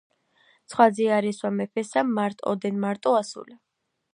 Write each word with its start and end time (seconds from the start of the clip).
სხვა 0.73 0.87
ძე 0.99 1.05
არ 1.17 1.27
ესვა 1.31 1.51
მეფესა, 1.59 2.05
მართ 2.15 2.43
ოდენ 2.53 2.81
მარტო 2.87 3.15
ასული, 3.21 3.59